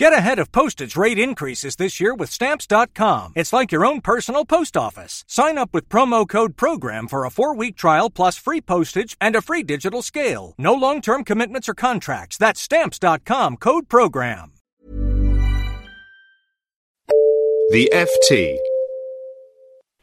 [0.00, 3.34] Get ahead of postage rate increases this year with Stamps.com.
[3.36, 5.24] It's like your own personal post office.
[5.28, 9.36] Sign up with promo code PROGRAM for a four week trial plus free postage and
[9.36, 10.54] a free digital scale.
[10.56, 12.38] No long term commitments or contracts.
[12.38, 14.52] That's Stamps.com code PROGRAM.
[17.70, 18.56] The FT.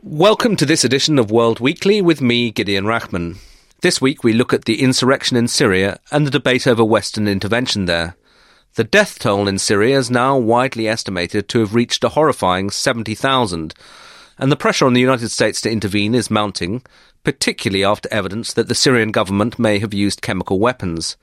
[0.00, 3.36] Welcome to this edition of World Weekly with me, Gideon Rachman.
[3.82, 7.84] This week we look at the insurrection in Syria and the debate over Western intervention
[7.84, 8.16] there.
[8.74, 13.74] The death toll in Syria is now widely estimated to have reached a horrifying 70,000,
[14.38, 16.82] and the pressure on the United States to intervene is mounting,
[17.22, 21.18] particularly after evidence that the Syrian government may have used chemical weapons.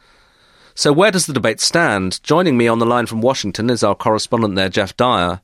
[0.76, 2.22] So, where does the debate stand?
[2.22, 5.42] Joining me on the line from Washington is our correspondent there, Geoff Dyer.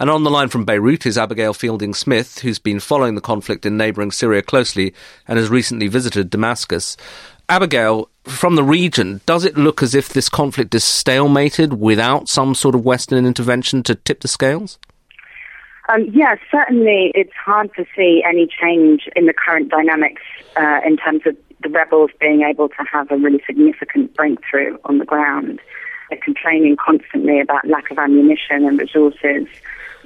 [0.00, 3.66] And on the line from Beirut is Abigail Fielding Smith, who's been following the conflict
[3.66, 4.94] in neighbouring Syria closely
[5.26, 6.96] and has recently visited Damascus.
[7.50, 12.54] Abigail, from the region, does it look as if this conflict is stalemated without some
[12.54, 14.78] sort of Western intervention to tip the scales?
[15.88, 20.20] Um, yeah, certainly it's hard to see any change in the current dynamics
[20.56, 24.98] uh, in terms of the rebels being able to have a really significant breakthrough on
[24.98, 25.58] the ground.
[26.10, 29.46] They're complaining constantly about lack of ammunition and resources,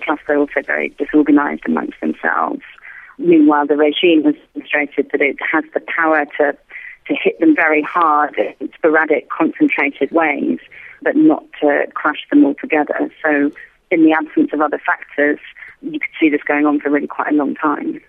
[0.04, 2.62] plus they're also very disorganized amongst themselves.
[3.18, 6.56] Meanwhile, the regime has demonstrated that it has the power to
[7.14, 10.58] to hit them very hard in sporadic, concentrated ways,
[11.02, 13.10] but not to crush them altogether.
[13.22, 13.50] So,
[13.90, 15.38] in the absence of other factors,
[15.82, 18.00] you could see this going on for really quite a long time.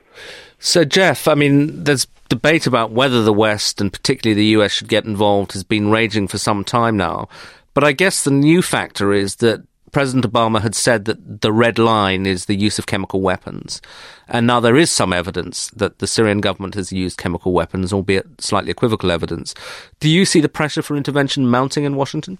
[0.59, 4.87] So, Geoff, I mean, there's debate about whether the West and particularly the US should
[4.87, 7.27] get involved has been raging for some time now.
[7.73, 9.63] But I guess the new factor is that
[9.93, 13.81] President Obama had said that the red line is the use of chemical weapons.
[14.27, 18.41] And now there is some evidence that the Syrian government has used chemical weapons, albeit
[18.41, 19.53] slightly equivocal evidence.
[19.99, 22.39] Do you see the pressure for intervention mounting in Washington?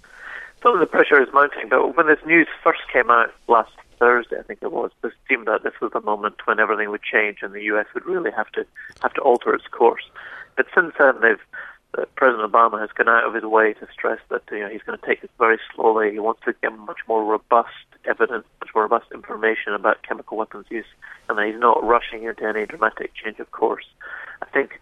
[0.64, 4.40] Some of the pressure is mounting, but when this news first came out last Thursday,
[4.40, 7.40] I think it was, it seemed that this was the moment when everything would change
[7.44, 8.66] and the US would really have to
[9.02, 10.04] have to alter its course.
[10.56, 11.40] But since then, they've
[11.96, 14.82] that President Obama has gone out of his way to stress that you know, he's
[14.82, 16.12] going to take this very slowly.
[16.12, 17.70] He wants to get much more robust
[18.06, 20.86] evidence, much more robust information about chemical weapons use,
[21.30, 23.86] and that he's not rushing into any dramatic change of course.
[24.42, 24.80] I think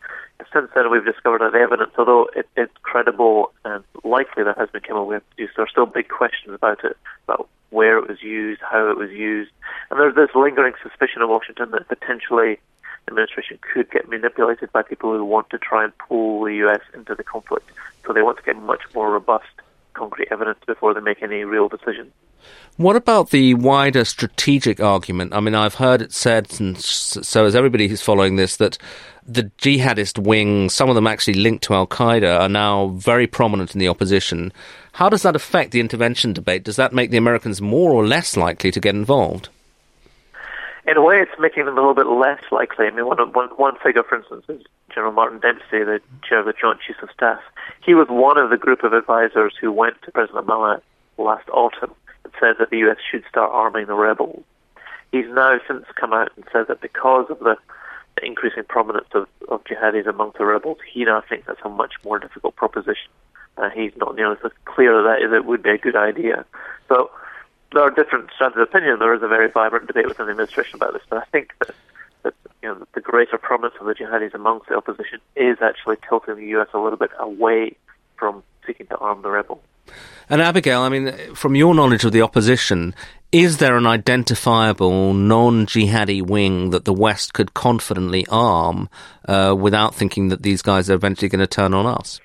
[0.53, 4.69] since then we've discovered that the evidence, although it, it's credible and likely there has
[4.69, 8.21] been chemical weapons use, there are still big questions about it, about where it was
[8.21, 9.51] used, how it was used,
[9.89, 12.59] and there's this lingering suspicion in Washington that potentially
[13.07, 17.15] administration could get manipulated by people who want to try and pull the US into
[17.15, 17.69] the conflict.
[18.05, 19.49] So they want to get much more robust,
[19.93, 22.11] concrete evidence before they make any real decision.
[22.77, 25.33] What about the wider strategic argument?
[25.33, 28.77] I mean, I've heard it said, and so has everybody who's following this, that
[29.27, 33.75] the jihadist wing, some of them actually linked to Al Qaeda, are now very prominent
[33.75, 34.51] in the opposition.
[34.93, 36.63] How does that affect the intervention debate?
[36.63, 39.49] Does that make the Americans more or less likely to get involved?
[40.91, 42.85] In a way, it's making them a little bit less likely.
[42.85, 44.61] I mean, one, one, one figure, for instance, is
[44.93, 47.39] General Martin Dempsey, the chair of the Joint Chiefs of Staff.
[47.83, 50.81] He was one of the group of advisors who went to President Obama
[51.17, 51.93] last autumn
[52.25, 52.97] and said that the U.S.
[53.09, 54.43] should start arming the rebels.
[55.13, 57.55] He's now since come out and said that because of the,
[58.17, 61.93] the increasing prominence of, of jihadis among the rebels, he now thinks that's a much
[62.03, 63.11] more difficult proposition.
[63.57, 66.45] Uh, he's not nearly as clear that it would be a good idea.
[66.89, 67.11] So
[67.71, 68.99] there are different strands of opinion.
[68.99, 71.75] There is a very vibrant debate within the administration about this, but I think that,
[72.23, 76.35] that you know, the greater prominence of the jihadis amongst the opposition is actually tilting
[76.35, 76.67] the U.S.
[76.73, 77.75] a little bit away
[78.17, 79.61] from seeking to arm the rebels.
[80.29, 82.95] And Abigail, I mean, from your knowledge of the opposition,
[83.31, 88.89] is there an identifiable non-jihadi wing that the West could confidently arm
[89.27, 92.21] uh, without thinking that these guys are eventually going to turn on us?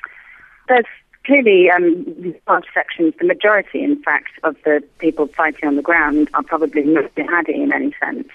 [0.69, 0.85] There's
[1.27, 6.31] clearly, um, large sections, the majority, in fact, of the people fighting on the ground
[6.35, 8.29] are probably not jihadi in any sense.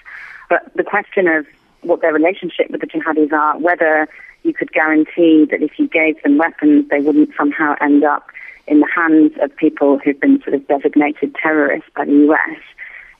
[0.50, 1.46] But the question of
[1.80, 4.08] what their relationship with the jihadis are, whether
[4.42, 8.26] you could guarantee that if you gave them weapons, they wouldn't somehow end up
[8.66, 12.60] in the hands of people who've been sort of designated terrorists by the US,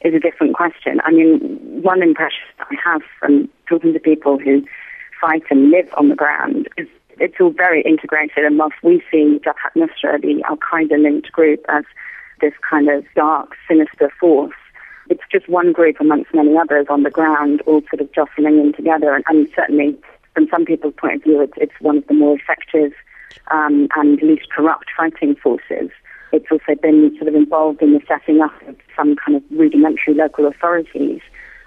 [0.02, 1.00] is a different question.
[1.04, 1.38] I mean,
[1.82, 4.64] one impression I have from talking to people who
[5.20, 6.88] fight and live on the ground is
[7.19, 8.44] it's all very integrated.
[8.44, 11.85] And whilst we see Jabhat Nusra, the Al Qaeda linked group, as
[12.41, 14.55] this kind of dark, sinister force,
[15.09, 18.73] it's just one group amongst many others on the ground, all sort of jostling in
[18.73, 19.14] together.
[19.14, 19.97] And, and certainly,
[20.35, 22.93] from some people's point of view, it's, it's one of the more effective
[23.50, 25.91] um, and least corrupt fighting forces.
[26.32, 30.14] It's also been sort of involved in the setting up of some kind of rudimentary
[30.14, 31.20] local authorities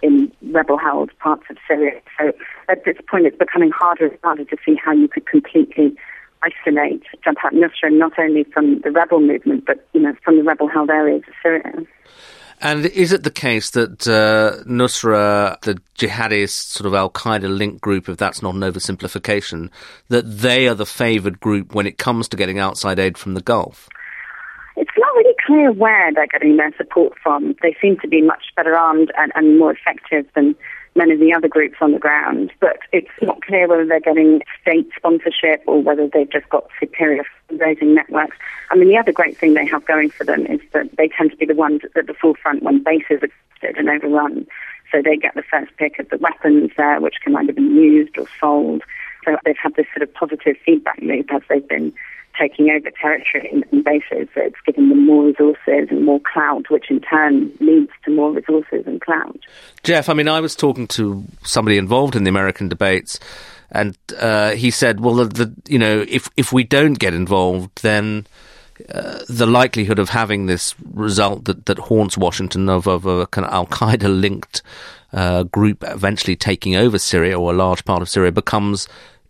[0.06, 2.00] in rebel-held parts of Syria.
[2.18, 2.32] So
[2.70, 5.96] at this point, it's becoming harder and harder to see how you could completely
[6.44, 10.90] isolate Jabhat Nusra not only from the rebel movement, but you know from the rebel-held
[10.90, 11.86] areas of Syria.
[12.62, 17.82] And is it the case that uh, Nusra, the jihadist sort of Al Qaeda linked
[17.82, 19.70] group, if that's not an oversimplification,
[20.08, 23.42] that they are the favoured group when it comes to getting outside aid from the
[23.42, 23.90] Gulf?
[25.46, 27.56] Clear where they're getting their support from.
[27.62, 30.56] They seem to be much better armed and, and more effective than
[30.96, 34.42] many of the other groups on the ground, but it's not clear whether they're getting
[34.62, 38.38] state sponsorship or whether they've just got superior fundraising networks.
[38.72, 41.32] I mean, the other great thing they have going for them is that they tend
[41.32, 43.30] to be the ones at the forefront when bases are
[43.78, 44.46] and overrun.
[44.92, 48.18] So they get the first pick of the weapons there, which can either be used
[48.18, 48.84] or sold.
[49.26, 51.94] So they've had this sort of positive feedback loop as they've been
[52.40, 54.28] taking over territory and bases.
[54.34, 58.32] So it's given them more resources and more clout, which in turn leads to more
[58.32, 59.38] resources and clout.
[59.84, 63.20] Geoff, I mean, I was talking to somebody involved in the American debates,
[63.72, 67.82] and uh, he said, "Well, the, the, you know, if if we don't get involved,
[67.82, 68.28] then."
[68.94, 73.48] Uh, the likelihood of having this result that, that haunts Washington of, of a kind
[73.48, 74.62] of Al Qaeda linked
[75.14, 78.90] uh, group eventually taking over Syria or a large part of Syria becomes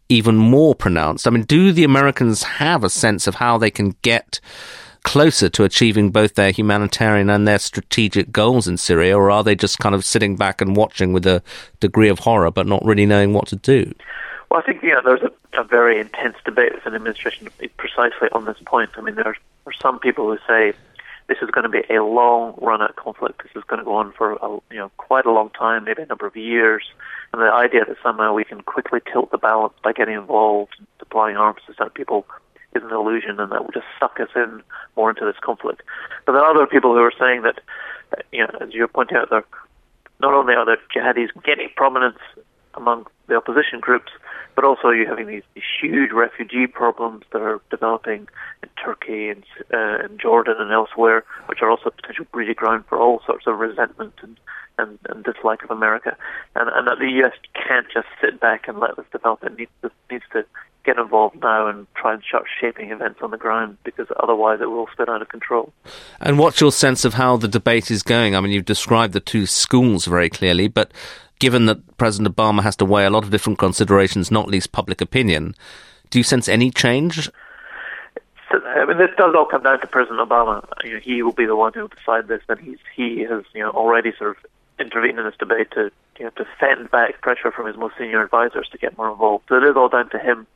[0.10, 1.28] even more pronounced.
[1.28, 4.40] I mean, do the Americans have a sense of how they can get
[5.04, 9.56] closer to achieving both their humanitarian and their strategic goals in Syria, or are they
[9.56, 11.44] just kind of sitting back and watching with a
[11.80, 13.94] degree of horror but not really knowing what to do?
[14.50, 17.48] Well, I think yeah, there's a, a very intense debate within the administration
[17.78, 18.90] precisely on this point.
[18.98, 19.36] I mean, there
[19.66, 20.74] are some people who say
[21.28, 23.42] this is going to be a long run-out conflict.
[23.44, 26.04] This is going to go on for a, you know quite a long time, maybe
[26.04, 26.84] a number of years.
[27.34, 31.36] And the idea that somehow we can quickly tilt the balance by getting involved, deploying
[31.36, 32.26] arms to certain people,
[32.76, 34.62] is an illusion, and that will just suck us in
[34.96, 35.82] more into this conflict.
[36.26, 37.60] But there are other people who are saying that,
[38.32, 39.44] you know, as you're pointing out, there
[40.20, 42.20] not only are the jihadis gaining prominence
[42.76, 44.12] among the opposition groups,
[44.56, 48.28] but also you're having these, these huge refugee problems that are developing
[48.64, 49.44] in Turkey and
[49.74, 53.60] uh, in Jordan and elsewhere, which are also potential breeding ground for all sorts of
[53.60, 54.40] resentment and,
[54.78, 56.16] and, and dislike of America,
[56.56, 57.34] and, and that the U.S.
[57.54, 59.44] can't just sit back and let this develop.
[59.44, 60.46] It needs to, needs to
[60.86, 64.70] get involved now and try and start shaping events on the ground because otherwise it
[64.70, 65.74] will spin out of control.
[66.22, 68.36] And what's your sense of how the debate is going?
[68.36, 70.92] I mean, you've described the two schools very clearly, but
[71.40, 75.02] given that President Obama has to weigh a lot of different considerations, not least public
[75.02, 75.56] opinion,
[76.10, 77.30] do you sense any change?
[78.52, 80.66] I mean, this does all come down to President Obama.
[80.84, 83.44] You know, he will be the one who will decide this, and he's he has
[83.54, 84.46] you know already sort of
[84.80, 88.24] intervened in this debate to you know to fend back pressure from his most senior
[88.24, 89.46] advisors to get more involved.
[89.50, 90.48] So it is all down to him.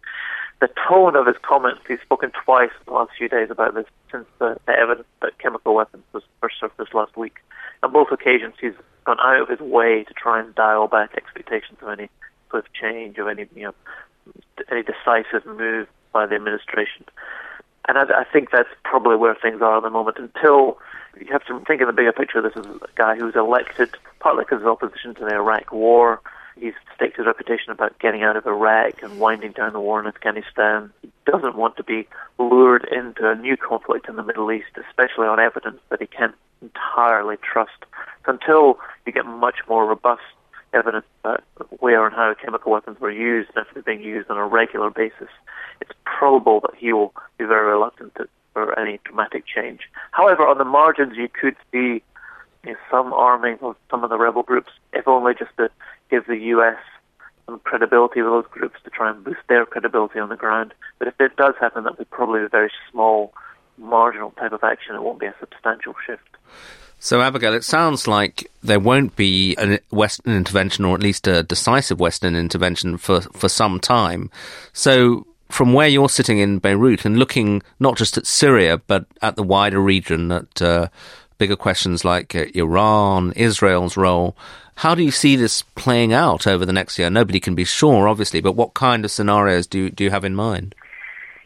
[0.62, 3.86] The tone of his comments, he's spoken twice in the last few days about this
[4.12, 7.38] since the, the evidence that chemical weapons was first surfaced last week.
[7.82, 8.74] On both occasions, he's
[9.10, 12.10] gone out of his way to try and dial back expectations of any
[12.52, 13.74] sort of change, of any you know
[14.72, 17.06] any decisive move by the administration.
[17.88, 20.18] And I, I think that's probably where things are at the moment.
[20.20, 20.78] Until
[21.20, 23.90] you have to think in the bigger picture, this is a guy who was elected
[24.20, 26.22] partly because of opposition to the Iraq War.
[26.56, 30.06] He's staked his reputation about getting out of Iraq and winding down the war in
[30.06, 30.92] Afghanistan.
[31.02, 32.08] He doesn't want to be
[32.38, 36.36] lured into a new conflict in the Middle East, especially on evidence that he can't
[36.62, 37.86] entirely trust.
[38.26, 40.22] Until you get much more robust
[40.74, 41.44] evidence about
[41.80, 44.90] where and how chemical weapons were used and if they're being used on a regular
[44.90, 45.30] basis,
[45.82, 49.82] it's probable that he will be very reluctant to, for any dramatic change.
[50.12, 52.04] However, on the margins, you could see
[52.64, 55.70] you know, some arming of some of the rebel groups, if only just to
[56.10, 56.78] give the U.S.
[57.58, 60.74] credibility of those groups to try and boost their credibility on the ground.
[61.00, 63.34] But if it does happen, that would be probably a very small,
[63.78, 64.96] marginal type of action.
[64.96, 66.24] It won't be a substantial shift.
[67.02, 71.44] So, Abigail, it sounds like there won't be a Western intervention, or at least a
[71.44, 74.30] decisive Western intervention, for, for some time.
[74.74, 79.38] So, from where you're sitting in Beirut and looking not just at Syria, but at
[79.38, 80.90] the wider region, at uh,
[81.38, 84.36] bigger questions like uh, Iran, Israel's role,
[84.80, 87.10] how do you see this playing out over the next year?
[87.10, 90.36] Nobody can be sure, obviously, but what kind of scenarios do do you have in
[90.36, 90.74] mind?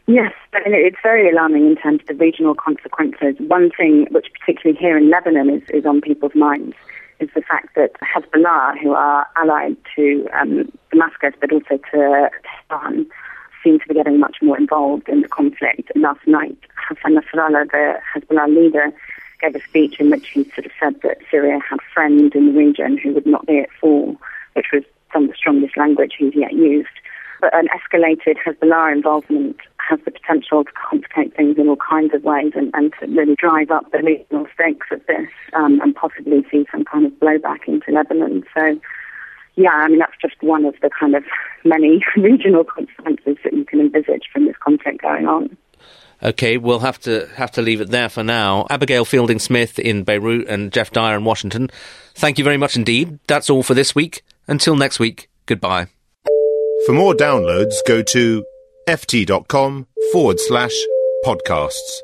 [0.06, 3.34] Yes, and it's very alarming in terms of the regional consequences.
[3.48, 6.76] One thing, which particularly here in Lebanon is, is on people's minds,
[7.18, 12.30] is the fact that Hezbollah, who are allied to um, Damascus but also to
[12.70, 13.04] Tehran,
[13.64, 15.90] seem to be getting much more involved in the conflict.
[15.96, 18.92] Last night, Hassan Nasrallah, the Hezbollah leader,
[19.44, 22.58] gave a speech in which he sort of said that Syria had friends in the
[22.58, 24.16] region who would not be at fall,
[24.54, 24.82] which was
[25.12, 26.88] some of the strongest language he's yet used.
[27.40, 29.56] But an escalated Hezbollah involvement
[29.88, 33.34] has the potential to complicate things in all kinds of ways and, and to really
[33.34, 37.68] drive up the regional stakes of this um, and possibly see some kind of blowback
[37.68, 38.44] into Lebanon.
[38.56, 38.80] So,
[39.56, 41.24] yeah, I mean, that's just one of the kind of
[41.64, 45.54] many regional consequences that you can envisage from this conflict going on.
[46.22, 48.66] Okay, we'll have to have to leave it there for now.
[48.70, 51.70] Abigail Fielding Smith in Beirut and Geoff Dyer in Washington.
[52.14, 53.18] Thank you very much indeed.
[53.26, 54.22] That's all for this week.
[54.46, 55.88] Until next week, goodbye.
[56.86, 58.44] For more downloads, go to
[58.86, 60.74] ft.com forward slash
[61.24, 62.03] podcasts.